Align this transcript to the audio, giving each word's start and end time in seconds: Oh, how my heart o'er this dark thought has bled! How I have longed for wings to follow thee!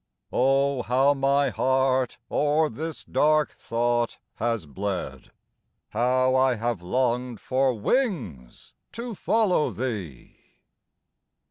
Oh, 0.33 0.81
how 0.81 1.13
my 1.13 1.51
heart 1.51 2.17
o'er 2.31 2.69
this 2.69 3.05
dark 3.05 3.51
thought 3.51 4.17
has 4.37 4.65
bled! 4.65 5.29
How 5.89 6.33
I 6.33 6.55
have 6.55 6.81
longed 6.81 7.39
for 7.39 7.75
wings 7.79 8.73
to 8.93 9.13
follow 9.13 9.69
thee! 9.69 10.37